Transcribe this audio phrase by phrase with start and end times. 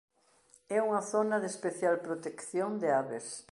[0.75, 3.25] É unha zona de especial protección de aves.